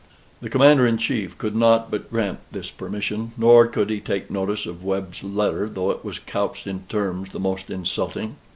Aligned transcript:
The 0.41 0.49
Commander 0.49 0.87
in 0.87 0.97
Chief 0.97 1.37
could 1.37 1.55
not 1.55 1.91
but 1.91 2.09
grant 2.09 2.39
this 2.51 2.71
permission, 2.71 3.33
nor 3.37 3.67
could 3.67 3.91
he 3.91 3.99
take 3.99 4.31
notice 4.31 4.65
of 4.65 4.83
Webb's 4.83 5.23
letter, 5.23 5.69
though 5.69 5.91
it 5.91 6.03
was 6.03 6.17
couched 6.17 6.65
in 6.65 6.85
terms 6.89 7.29
the 7.33 7.39
most 7.39 7.69
insulting. 7.69 8.37